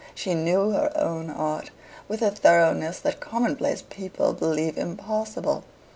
She 0.15 0.33
knew 0.33 0.71
her 0.71 0.91
own 0.97 1.29
heart 1.29 1.69
with 2.07 2.23
a 2.23 2.31
thoroughness 2.31 2.97
that 3.01 3.19
commonplace 3.19 3.83
people 3.87 4.33
believe 4.33 4.75
impossible. 4.75 5.63